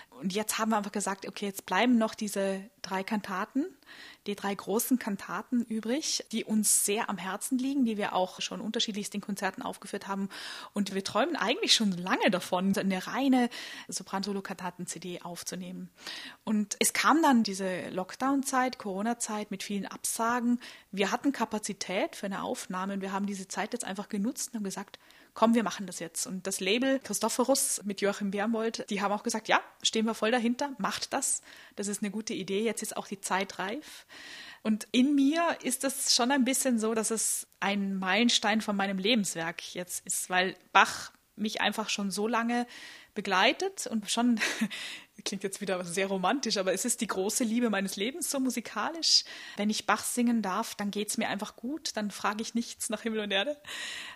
Und 0.09 0.33
jetzt 0.33 0.57
haben 0.57 0.71
wir 0.71 0.79
einfach 0.79 0.91
gesagt, 0.91 1.29
okay, 1.29 1.45
jetzt 1.45 1.67
bleiben 1.67 1.99
noch 1.99 2.15
diese 2.15 2.71
drei 2.81 3.03
Kantaten, 3.05 3.67
die 4.27 4.35
drei 4.35 4.55
großen 4.55 4.99
Kantaten 4.99 5.63
übrig, 5.63 6.25
die 6.33 6.45
uns 6.45 6.87
sehr 6.87 7.11
am 7.11 7.19
Herzen 7.19 7.59
liegen, 7.59 7.85
die 7.85 7.99
wir 7.99 8.15
auch 8.15 8.41
schon 8.41 8.63
unterschiedlichst 8.63 9.15
in 9.15 9.21
Konzerten 9.21 9.61
aufgeführt 9.61 10.09
haben. 10.09 10.31
Und 10.73 10.95
wir 10.95 11.05
träumen 11.05 11.37
eigentlich 11.37 11.75
schon 11.75 11.93
lange 11.93 12.31
davon, 12.31 12.75
eine 12.79 13.07
reine 13.07 13.51
Sopran-Solo-Kantaten-CD 13.89 15.21
aufzunehmen. 15.21 15.91
Und 16.45 16.77
es 16.79 16.95
kam 16.95 17.21
dann 17.21 17.43
diese 17.43 17.91
Lockdown-Zeit, 17.91 18.79
Corona-Zeit 18.79 19.51
mit 19.51 19.63
vielen 19.63 19.85
Absagen. 19.85 20.61
Wir 20.93 21.11
hatten 21.11 21.33
Kapazität 21.33 22.17
für 22.17 22.25
eine 22.25 22.43
Aufnahme 22.43 22.95
und 22.95 23.03
wir 23.03 23.13
haben 23.13 23.27
diese 23.27 23.49
Zeit 23.49 23.75
jetzt 23.75 23.85
einfach 23.85 24.09
genutzt 24.09 24.49
und 24.49 24.61
haben 24.61 24.65
gesagt, 24.65 24.99
komm, 25.35 25.55
wir 25.55 25.63
machen 25.63 25.87
das 25.87 25.99
jetzt. 25.99 26.27
Und 26.27 26.47
das 26.47 26.61
Label 26.61 26.99
Christophorus 27.01 27.81
mit 27.85 28.01
Joachim 28.01 28.31
Bernbold, 28.31 28.89
die 28.91 29.01
haben 29.01 29.13
auch 29.13 29.23
gesagt, 29.23 29.49
ja, 29.49 29.61
stehen 29.83 30.07
wir 30.07 30.15
voll 30.15 30.31
dahinter, 30.31 30.73
macht 30.79 31.13
das. 31.13 31.43
Das 31.77 31.89
ist 31.89 32.03
eine 32.03 32.11
gute 32.11 32.35
Idee, 32.35 32.63
jetzt 32.63 32.83
ist 32.83 32.97
auch 32.97 33.07
die 33.07 33.21
Zeit 33.21 33.59
reif. 33.59 34.07
Und 34.63 34.87
in 34.93 35.15
mir 35.15 35.59
ist 35.63 35.85
es 35.85 36.15
schon 36.15 36.31
ein 36.31 36.45
bisschen 36.45 36.79
so, 36.79 36.95
dass 36.95 37.11
es 37.11 37.49
ein 37.61 37.95
Meilenstein 37.95 38.61
von 38.61 38.77
meinem 38.77 38.99
Lebenswerk 38.99 39.75
jetzt 39.75 40.07
ist, 40.07 40.31
weil 40.31 40.57
Bach 40.73 41.13
mich 41.35 41.61
einfach 41.61 41.89
schon 41.89 42.11
so 42.11 42.29
lange 42.29 42.67
begleitet 43.15 43.87
und 43.87 44.11
schon 44.11 44.39
klingt 45.25 45.43
jetzt 45.43 45.61
wieder 45.61 45.85
sehr 45.85 46.07
romantisch, 46.07 46.57
aber 46.57 46.73
es 46.73 46.85
ist 46.85 47.01
die 47.01 47.07
große 47.07 47.45
Liebe 47.45 47.71
meines 47.71 47.97
Lebens 47.97 48.31
so 48.31 48.41
musikalisch. 48.41 49.25
Wenn 49.57 49.71
ich 49.71 49.87
Bach 49.87 50.05
singen 50.05 50.43
darf, 50.43 50.75
dann 50.75 50.91
geht 50.91 51.09
es 51.09 51.19
mir 51.19 51.29
einfach 51.29 51.57
gut, 51.57 51.91
dann 51.95 52.11
frage 52.11 52.43
ich 52.43 52.55
nichts 52.55 52.91
nach 52.91 53.03
Himmel 53.03 53.21
und 53.21 53.31
Erde. 53.31 53.57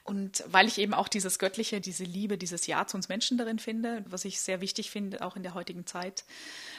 Und 0.05 0.45
weil 0.47 0.67
ich 0.67 0.79
eben 0.79 0.95
auch 0.95 1.09
dieses 1.09 1.39
Göttliche, 1.39 1.81
diese 1.81 2.05
Liebe, 2.05 2.39
dieses 2.39 2.67
Ja 2.67 2.87
zu 2.87 2.97
uns 2.97 3.09
Menschen 3.09 3.39
darin 3.39 3.59
finde, 3.59 4.05
was 4.09 4.25
ich 4.25 4.41
sehr 4.41 4.61
wichtig 4.61 4.91
finde, 4.91 5.23
auch 5.23 5.37
in 5.37 5.43
der 5.43 5.55
heutigen 5.55 5.87
Zeit. 5.87 6.25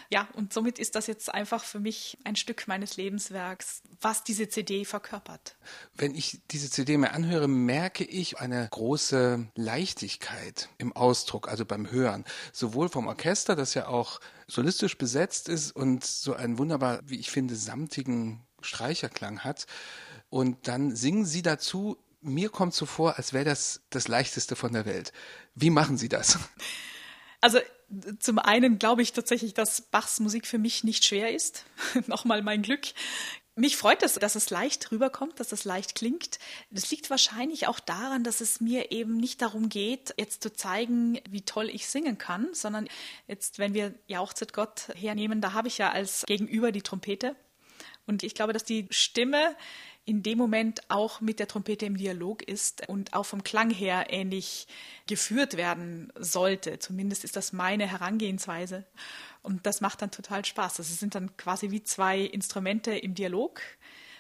Ja, 0.10 0.28
und 0.34 0.54
somit 0.54 0.80
ist 0.80 0.96
das 0.96 1.08
jetzt 1.08 1.34
einfach 1.34 1.64
für 1.64 1.80
mich 1.80 2.18
ein 2.24 2.36
Stück 2.36 2.68
meines 2.68 2.96
Lebenswerks, 2.96 3.82
was 4.00 4.24
diese 4.24 4.48
CD 4.48 4.86
verkörpert. 4.86 5.56
Wenn 5.96 6.16
ich 6.16 6.40
diese 6.52 6.70
CD 6.70 6.98
mir 6.98 7.12
anhöre, 7.12 7.48
merke 7.48 8.06
ich 8.06 8.40
eine 8.40 8.68
große 8.72 9.48
Leichtigkeit 9.56 10.70
im 10.78 10.96
Ausdruck, 10.96 11.50
also 11.50 11.66
beim 11.66 11.92
Hören. 11.92 12.24
Sowohl 12.54 12.88
vom 12.90 13.08
Orchester, 13.08 13.56
das 13.56 13.74
ja 13.74 13.88
auch 13.88 14.17
solistisch 14.48 14.98
besetzt 14.98 15.50
ist 15.50 15.76
und 15.76 16.06
so 16.06 16.34
einen 16.34 16.58
wunderbar, 16.58 17.02
wie 17.06 17.20
ich 17.20 17.32
finde, 17.32 17.56
samtigen 17.56 18.46
Streicherklang 18.62 19.44
hat. 19.44 19.66
Und 20.30 20.68
dann 20.68 20.96
singen 20.96 21.26
Sie 21.26 21.42
dazu 21.42 21.98
mir 22.22 22.50
kommt 22.50 22.74
so 22.74 22.86
vor, 22.86 23.18
als 23.18 23.34
wäre 23.34 23.46
das 23.46 23.82
das 23.90 24.08
Leichteste 24.08 24.56
von 24.56 24.74
der 24.74 24.86
Welt. 24.86 25.14
Wie 25.56 25.70
machen 25.70 25.98
Sie 25.98 26.10
das? 26.10 26.38
Also 27.40 27.60
zum 28.20 28.40
einen 28.40 28.80
glaube 28.80 29.02
ich 29.02 29.14
tatsächlich, 29.14 29.54
dass 29.54 29.82
Bachs 29.82 30.20
Musik 30.20 30.48
für 30.48 30.58
mich 30.58 30.84
nicht 30.84 31.06
schwer 31.06 31.34
ist. 31.34 31.66
Nochmal 32.08 32.42
mein 32.42 32.62
Glück. 32.62 32.88
Mich 33.60 33.76
freut 33.76 34.04
es, 34.04 34.14
dass 34.14 34.36
es 34.36 34.52
leicht 34.52 34.92
rüberkommt, 34.92 35.40
dass 35.40 35.52
es 35.52 35.66
leicht 35.66 35.96
klingt. 35.96 36.38
Das 36.70 36.92
liegt 36.92 37.10
wahrscheinlich 37.10 37.66
auch 37.66 37.80
daran, 37.80 38.24
dass 38.24 38.40
es 38.40 38.62
mir 38.62 38.92
eben 38.92 39.18
nicht 39.18 39.42
darum 39.42 39.68
geht, 39.68 40.14
jetzt 40.16 40.44
zu 40.44 40.54
zeigen, 40.54 41.20
wie 41.28 41.42
toll 41.42 41.68
ich 41.68 41.88
singen 41.88 42.20
kann, 42.20 42.54
sondern 42.54 42.88
jetzt, 43.28 43.58
wenn 43.58 43.74
wir 43.74 43.96
Jauchzet 44.06 44.54
Gott 44.54 44.90
hernehmen, 44.94 45.42
da 45.42 45.54
habe 45.54 45.70
ich 45.70 45.80
ja 45.80 45.92
als 45.92 46.24
Gegenüber 46.28 46.72
die 46.72 46.84
Trompete. 46.84 47.36
Und 48.06 48.22
ich 48.22 48.36
glaube, 48.36 48.54
dass 48.54 48.64
die 48.64 48.86
Stimme 48.92 49.56
in 50.08 50.24
dem 50.24 50.38
Moment 50.38 50.80
auch 50.88 51.20
mit 51.20 51.38
der 51.38 51.50
Trompete 51.50 51.86
im 51.86 51.98
Dialog 51.98 52.42
ist 52.42 52.88
und 52.88 53.14
auch 53.14 53.26
vom 53.26 53.44
Klang 53.44 53.70
her 53.70 54.08
ähnlich 54.10 54.66
geführt 55.06 55.58
werden 55.58 56.14
sollte. 56.18 56.80
Zumindest 56.80 57.26
ist 57.26 57.36
das 57.36 57.52
meine 57.52 57.86
Herangehensweise. 57.86 58.86
Und 59.44 59.66
das 59.66 59.82
macht 59.82 60.02
dann 60.02 60.10
total 60.10 60.46
Spaß. 60.46 60.76
Das 60.76 60.98
sind 60.98 61.14
dann 61.14 61.36
quasi 61.36 61.72
wie 61.72 61.84
zwei 61.84 62.22
Instrumente 62.22 62.92
im 62.92 63.16
Dialog. 63.16 63.62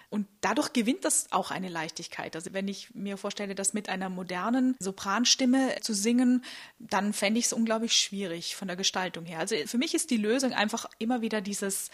Und 0.10 0.28
dadurch 0.42 0.74
gewinnt 0.74 1.06
das 1.06 1.32
auch 1.32 1.52
eine 1.52 1.70
Leichtigkeit. 1.70 2.36
Also 2.36 2.52
wenn 2.52 2.68
ich 2.68 2.94
mir 2.94 3.16
vorstelle, 3.16 3.56
das 3.56 3.74
mit 3.74 3.88
einer 3.88 4.10
modernen 4.10 4.76
Sopranstimme 4.80 5.78
zu 5.82 5.94
singen, 5.94 6.44
dann 6.80 7.14
fände 7.14 7.40
ich 7.40 7.46
es 7.46 7.54
unglaublich 7.54 7.94
schwierig 7.94 8.58
von 8.58 8.68
der 8.68 8.76
Gestaltung 8.76 9.26
her. 9.26 9.40
Also 9.40 9.56
für 9.66 9.78
mich 9.78 9.96
ist 9.96 10.12
die 10.12 10.18
Lösung 10.18 10.52
einfach 10.52 10.86
immer 11.00 11.22
wieder 11.22 11.40
dieses 11.40 11.92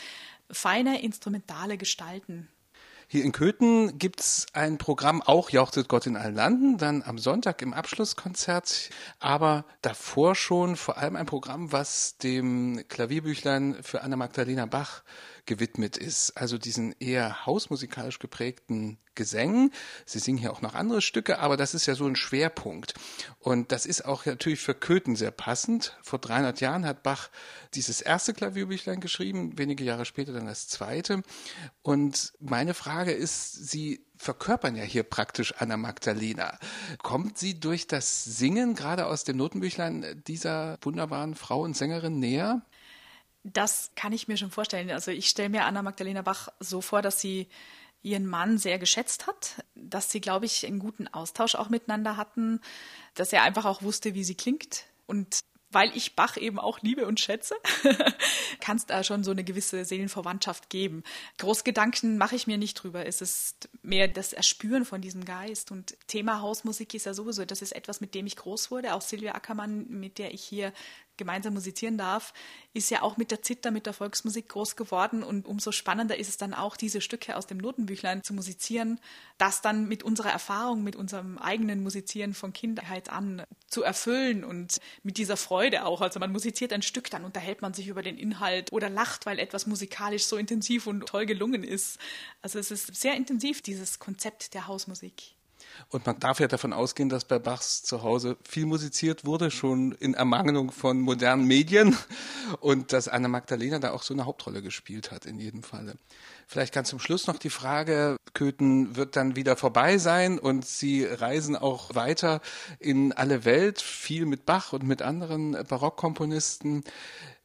feine 0.50 1.04
instrumentale 1.04 1.78
Gestalten. 1.78 2.48
Hier 3.14 3.24
in 3.24 3.32
Köthen 3.32 4.00
gibt 4.00 4.22
es 4.22 4.48
ein 4.54 4.80
Programm, 4.80 5.22
auch 5.22 5.52
Jauchzet 5.52 5.88
Gott 5.88 6.08
in 6.08 6.18
allen 6.18 6.34
Landen, 6.34 6.80
dann 6.80 7.04
am 7.04 7.20
Sonntag 7.20 7.62
im 7.62 7.72
Abschlusskonzert, 7.72 8.90
aber 9.20 9.66
davor 9.84 10.34
schon 10.34 10.76
vor 10.76 10.98
allem 10.98 11.16
ein 11.16 11.28
Programm, 11.28 11.72
was 11.72 12.18
dem 12.18 12.84
Klavierbüchlein 12.90 13.78
für 13.84 14.02
Anna 14.02 14.16
Magdalena 14.16 14.66
Bach 14.66 15.04
gewidmet 15.46 15.98
ist. 15.98 16.32
Also 16.38 16.58
diesen 16.58 16.96
eher 17.00 17.46
hausmusikalisch 17.46 18.20
geprägten 18.20 18.98
Gesängen. 19.16 19.72
Sie 20.06 20.20
singen 20.20 20.40
hier 20.40 20.52
auch 20.52 20.62
noch 20.62 20.74
andere 20.74 21.02
Stücke, 21.02 21.40
aber 21.40 21.56
das 21.56 21.76
ist 21.76 21.86
ja 21.86 21.94
so 21.94 22.08
ein 22.08 22.16
Schwerpunkt. 22.16 22.96
Und 23.40 23.72
das 23.72 23.86
ist 23.86 24.06
auch 24.06 24.26
natürlich 24.26 24.60
für 24.60 24.74
Köthen 24.74 25.16
sehr 25.16 25.32
passend. 25.32 25.98
Vor 26.02 26.20
300 26.20 26.62
Jahren 26.62 26.86
hat 26.86 27.04
Bach 27.04 27.30
dieses 27.76 28.02
erste 28.02 28.34
Klavierbüchlein 28.34 29.02
geschrieben, 29.02 29.58
wenige 29.58 29.84
Jahre 29.84 30.06
später 30.06 30.34
dann 30.34 30.48
das 30.48 30.68
zweite. 30.68 31.22
Und 31.84 32.34
meine 32.40 32.74
Frage 32.74 33.12
ist, 33.12 33.70
Sie 33.70 34.04
verkörpern 34.24 34.76
ja 34.76 34.84
hier 34.84 35.04
praktisch 35.04 35.54
Anna 35.58 35.78
Magdalena. 35.78 36.58
Kommt 37.02 37.38
sie 37.38 37.60
durch 37.60 37.88
das 37.88 38.24
Singen 38.24 38.74
gerade 38.74 39.06
aus 39.06 39.24
dem 39.24 39.38
Notenbüchlein 39.38 40.24
dieser 40.28 40.78
wunderbaren 40.82 41.36
Frau 41.36 41.62
und 41.62 41.76
Sängerin 41.76 42.20
näher? 42.20 42.62
Das 43.44 43.92
kann 43.96 44.14
ich 44.14 44.28
mir 44.28 44.38
schon 44.38 44.52
vorstellen. 44.52 44.90
Also 44.92 45.12
ich 45.12 45.28
stelle 45.28 45.50
mir 45.50 45.66
Anna 45.66 45.82
Magdalena 45.82 46.22
Bach 46.22 46.50
so 46.60 46.82
vor, 46.82 47.02
dass 47.02 47.20
sie 47.20 47.48
ihren 48.02 48.28
Mann 48.28 48.58
sehr 48.58 48.80
geschätzt 48.80 49.28
hat, 49.28 49.64
dass 49.76 50.12
sie, 50.12 50.22
glaube 50.22 50.46
ich, 50.46 50.66
einen 50.66 50.80
guten 50.80 51.08
Austausch 51.08 51.56
auch 51.56 51.70
miteinander 51.70 52.18
hatten, 52.18 52.60
dass 53.16 53.34
er 53.34 53.44
einfach 53.44 53.66
auch 53.66 53.82
wusste, 53.82 54.14
wie 54.14 54.24
sie 54.24 54.36
klingt. 54.36 54.86
Und 55.08 55.40
weil 55.74 55.96
ich 55.96 56.16
Bach 56.16 56.38
eben 56.38 56.60
auch 56.60 56.82
liebe 56.82 57.08
und 57.08 57.20
schätze, 57.20 57.56
kann 58.62 58.78
es 58.78 58.86
da 58.86 59.04
schon 59.04 59.24
so 59.24 59.32
eine 59.32 59.44
gewisse 59.44 59.86
Seelenverwandtschaft 59.86 60.70
geben. 60.70 61.04
Großgedanken 61.40 62.18
mache 62.18 62.36
ich 62.36 62.46
mir 62.46 62.58
nicht 62.58 62.76
drüber. 62.76 63.06
Es 63.06 63.22
ist 63.22 63.70
mehr 63.82 64.08
das 64.08 64.34
Erspüren 64.34 64.86
von 64.86 65.02
diesem 65.02 65.26
Geist. 65.26 65.72
Und 65.72 65.98
Thema 66.08 66.42
Hausmusik 66.42 66.94
ist 66.94 67.06
ja 67.06 67.14
sowieso, 67.14 67.44
das 67.46 67.62
ist 67.62 67.74
etwas, 67.74 68.02
mit 68.02 68.14
dem 68.14 68.28
ich 68.28 68.36
groß 68.36 68.70
wurde. 68.70 68.94
Auch 68.94 69.02
Silvia 69.02 69.34
Ackermann, 69.34 69.88
mit 69.90 70.20
der 70.20 70.34
ich 70.34 70.44
hier 70.44 70.74
gemeinsam 71.18 71.54
musizieren 71.54 71.98
darf, 71.98 72.34
ist 72.74 72.90
ja 72.90 73.02
auch 73.02 73.18
mit 73.18 73.32
der 73.32 73.42
Zither, 73.42 73.72
mit 73.72 73.86
der 73.86 73.94
Volksmusik 73.94 74.50
groß 74.50 74.76
geworden 74.76 75.24
und 75.24 75.48
umso 75.48 75.72
spannender 75.72 76.18
ist 76.18 76.30
es 76.30 76.38
dann 76.38 76.54
auch, 76.54 76.76
diese 76.76 77.02
Stücke 77.02 77.36
aus 77.36 77.48
dem 77.48 77.58
Notenbüchlein 77.58 78.24
zu 78.24 78.34
musizieren, 78.34 79.00
das 79.38 79.62
dann 79.62 79.88
mit 79.88 80.04
unserer 80.04 80.32
Erfahrung, 80.32 80.84
mit 80.84 80.96
unserem 80.96 81.38
eigenen 81.38 81.84
Musizieren 81.84 82.34
von 82.34 82.54
Kindheit 82.54 83.10
an 83.10 83.44
zu 83.68 83.84
erfüllen 83.84 84.44
und 84.44 84.80
mit 85.04 85.18
dieser 85.18 85.38
Freude 85.38 85.86
auch. 85.86 86.02
Also 86.02 86.20
man 86.20 86.32
musiziert 86.32 86.74
ein 86.74 86.82
Stück, 86.82 87.10
dann 87.10 87.26
unterhält 87.26 87.62
man 87.62 87.74
sich 87.74 87.88
über 87.88 88.02
den 88.02 88.18
Inhalt 88.18 88.72
oder 88.72 88.90
lacht, 88.90 89.26
weil 89.26 89.40
etwas 89.40 89.68
musikalisch 89.68 90.26
so 90.26 90.38
intensiv 90.38 90.88
und 90.88 91.06
toll 91.06 91.26
gelungen 91.26 91.64
ist. 91.64 92.00
Also 92.42 92.60
es 92.60 92.72
ist 92.72 92.96
sehr 92.96 93.16
intensiv, 93.16 93.62
dieses 93.62 94.00
Konzept 94.00 94.54
der 94.54 94.68
Hausmusik. 94.68 95.36
Und 95.90 96.06
man 96.06 96.20
darf 96.20 96.40
ja 96.40 96.48
davon 96.48 96.74
ausgehen, 96.74 97.10
dass 97.10 97.26
bei 97.26 97.40
Bachs 97.40 97.84
zu 97.84 98.04
Hause 98.04 98.38
viel 98.48 98.66
musiziert 98.66 99.26
wurde, 99.26 99.52
schon 99.52 99.94
in 99.94 100.14
Ermangelung 100.14 100.72
von 100.72 101.00
modernen 101.00 101.46
Medien 101.46 101.96
und 102.60 102.94
dass 102.94 103.08
Anna 103.08 103.28
Magdalena 103.28 103.80
da 103.80 103.92
auch 103.92 104.04
so 104.04 104.14
eine 104.14 104.26
Hauptrolle 104.26 104.62
gespielt 104.62 105.12
hat 105.12 105.26
in 105.26 105.40
jedem 105.40 105.64
Falle. 105.64 105.96
Vielleicht 106.48 106.74
ganz 106.74 106.90
zum 106.90 107.00
Schluss 107.00 107.28
noch 107.28 107.38
die 107.38 107.50
Frage, 107.50 108.18
Köthen 108.34 108.96
wird 108.96 109.16
dann 109.16 109.36
wieder 109.36 109.56
vorbei 109.56 109.98
sein 109.98 110.40
und 110.40 110.66
Sie 110.66 111.06
reisen 111.06 111.56
auch 111.56 111.96
weiter 111.96 112.42
in 112.80 113.14
alle 113.14 113.46
Welt, 113.46 113.82
viel 113.82 114.26
mit 114.26 114.46
Bach 114.46 114.74
und 114.74 114.84
mit 114.84 115.02
anderen 115.02 115.52
Barockkomponisten. 115.68 116.84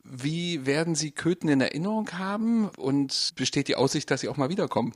Wie 0.02 0.64
werden 0.64 0.94
Sie 0.94 1.10
Köthen 1.10 1.48
in 1.48 1.60
Erinnerung 1.60 2.10
haben 2.12 2.70
und 2.76 3.32
besteht 3.36 3.68
die 3.68 3.76
Aussicht, 3.76 4.10
dass 4.10 4.22
Sie 4.22 4.28
auch 4.28 4.36
mal 4.36 4.48
wiederkommen? 4.48 4.94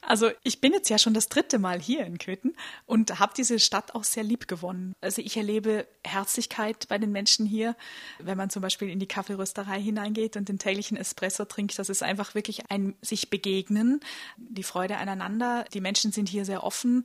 Also 0.00 0.30
ich 0.44 0.60
bin 0.60 0.72
jetzt 0.72 0.88
ja 0.88 0.98
schon 0.98 1.14
das 1.14 1.28
dritte 1.28 1.58
Mal 1.58 1.80
hier 1.80 2.06
in 2.06 2.18
Köthen 2.18 2.56
und 2.84 3.18
habe 3.18 3.32
diese 3.36 3.58
Stadt 3.58 3.94
auch 3.94 4.04
sehr 4.04 4.22
lieb 4.22 4.46
gewonnen. 4.46 4.94
Also 5.00 5.20
ich 5.22 5.36
erlebe 5.36 5.86
Herzlichkeit 6.04 6.86
bei 6.88 6.98
den 6.98 7.10
Menschen 7.10 7.46
hier. 7.46 7.76
Wenn 8.18 8.36
man 8.36 8.50
zum 8.50 8.62
Beispiel 8.62 8.88
in 8.88 9.00
die 9.00 9.08
Kaffeerösterei 9.08 9.80
hineingeht 9.80 10.36
und 10.36 10.48
den 10.48 10.58
täglichen 10.58 10.96
Espresso 10.96 11.44
trinkt, 11.44 11.78
das 11.78 11.88
ist 11.88 12.02
einfach 12.02 12.34
wirklich 12.34 12.70
ein 12.70 12.94
sich 13.02 13.30
begegnen, 13.30 14.00
die 14.36 14.62
Freude 14.62 14.98
aneinander. 14.98 15.64
Die 15.72 15.80
Menschen 15.80 16.12
sind 16.12 16.28
hier 16.28 16.44
sehr 16.44 16.62
offen. 16.62 17.04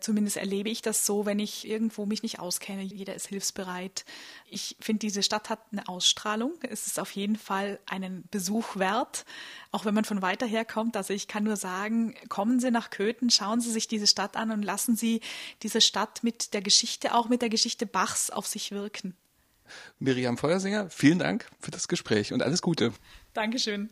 Zumindest 0.00 0.36
erlebe 0.36 0.68
ich 0.68 0.80
das 0.80 1.04
so, 1.04 1.26
wenn 1.26 1.40
ich 1.40 1.66
irgendwo 1.66 2.06
mich 2.06 2.22
nicht 2.22 2.38
auskenne. 2.38 2.82
Jeder 2.82 3.14
ist 3.14 3.26
hilfsbereit. 3.26 4.04
Ich 4.48 4.76
finde, 4.78 5.00
diese 5.00 5.24
Stadt 5.24 5.50
hat 5.50 5.60
eine 5.72 5.88
Ausstrahlung. 5.88 6.52
Es 6.62 6.86
ist 6.86 7.00
auf 7.00 7.10
jeden 7.10 7.34
Fall 7.34 7.80
einen 7.86 8.22
Besuch 8.30 8.76
wert, 8.76 9.24
auch 9.72 9.84
wenn 9.84 9.94
man 9.94 10.04
von 10.04 10.22
weiter 10.22 10.46
her 10.46 10.64
kommt. 10.64 10.96
Also 10.96 11.12
ich 11.12 11.26
kann 11.26 11.42
nur 11.42 11.56
sagen, 11.56 12.14
kommen 12.28 12.60
Sie 12.60 12.70
nach 12.70 12.90
Köthen, 12.90 13.28
schauen 13.28 13.60
Sie 13.60 13.72
sich 13.72 13.88
diese 13.88 14.06
Stadt 14.06 14.36
an 14.36 14.52
und 14.52 14.62
lassen 14.62 14.94
Sie 14.94 15.20
diese 15.64 15.80
Stadt 15.80 16.22
mit 16.22 16.54
der 16.54 16.62
Geschichte, 16.62 17.12
auch 17.14 17.28
mit 17.28 17.42
der 17.42 17.48
Geschichte 17.48 17.84
Bachs 17.84 18.30
auf 18.30 18.46
sich 18.46 18.70
wirken. 18.70 19.16
Miriam 19.98 20.38
Feuersinger, 20.38 20.90
vielen 20.90 21.18
Dank 21.18 21.50
für 21.58 21.72
das 21.72 21.88
Gespräch 21.88 22.32
und 22.32 22.42
alles 22.42 22.62
Gute. 22.62 22.92
Dankeschön. 23.34 23.90